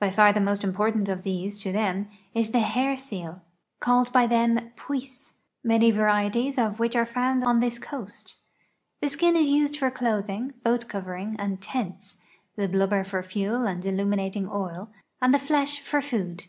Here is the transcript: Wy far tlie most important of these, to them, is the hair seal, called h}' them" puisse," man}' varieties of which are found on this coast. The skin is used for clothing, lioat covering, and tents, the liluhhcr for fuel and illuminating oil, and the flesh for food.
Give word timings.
Wy 0.00 0.10
far 0.10 0.32
tlie 0.32 0.42
most 0.42 0.64
important 0.64 1.08
of 1.08 1.22
these, 1.22 1.60
to 1.60 1.70
them, 1.70 2.08
is 2.34 2.50
the 2.50 2.58
hair 2.58 2.96
seal, 2.96 3.42
called 3.78 4.08
h}' 4.08 4.28
them" 4.28 4.58
puisse," 4.76 5.34
man}' 5.62 5.92
varieties 5.92 6.58
of 6.58 6.80
which 6.80 6.96
are 6.96 7.06
found 7.06 7.44
on 7.44 7.60
this 7.60 7.78
coast. 7.78 8.34
The 9.00 9.08
skin 9.08 9.36
is 9.36 9.48
used 9.48 9.76
for 9.76 9.88
clothing, 9.88 10.54
lioat 10.66 10.88
covering, 10.88 11.36
and 11.38 11.60
tents, 11.60 12.16
the 12.56 12.66
liluhhcr 12.68 13.06
for 13.06 13.22
fuel 13.22 13.64
and 13.64 13.86
illuminating 13.86 14.48
oil, 14.48 14.90
and 15.20 15.32
the 15.32 15.38
flesh 15.38 15.78
for 15.78 16.02
food. 16.02 16.46